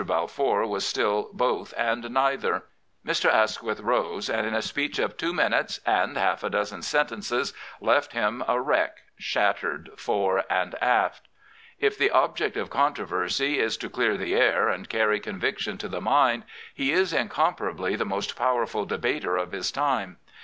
Balfour 0.03 0.65
was 0.65 0.83
still 0.83 1.29
both 1.31 1.75
and 1.77 2.09
neither. 2.09 2.63
Mr. 3.05 3.31
Asquith 3.31 3.79
rose, 3.81 4.31
and 4.31 4.47
in 4.47 4.55
a 4.55 4.61
speech 4.63 4.97
of 4.97 5.15
two 5.15 5.31
minutes 5.31 5.79
and 5.85 6.17
half 6.17 6.43
a 6.43 6.49
dozen 6.49 6.81
sentences 6.81 7.53
left 7.79 8.13
him 8.13 8.43
a 8.47 8.59
wreck, 8.59 8.97
shattered 9.19 9.91
fore 9.97 10.43
and 10.49 10.73
aft. 10.81 11.27
If 11.77 11.99
the 11.99 12.09
object 12.09 12.57
of 12.57 12.71
controversy 12.71 13.59
is 13.59 13.77
to 13.77 13.91
clear 13.91 14.17
the 14.17 14.33
air 14.33 14.69
and 14.69 14.89
:aiTy 14.89 15.21
conviction 15.21 15.77
to 15.77 15.87
the 15.87 16.01
mind, 16.01 16.45
he 16.73 16.91
is 16.91 17.13
incomparably 17.13 17.95
the 17.95 18.03
nost 18.03 18.35
powerful 18.35 18.85
debater 18.87 19.37
of 19.37 19.51
his 19.51 19.71
time. 19.71 20.17